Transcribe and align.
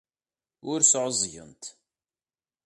Ur 0.71 0.79
sɛuẓẓgent. 0.83 1.63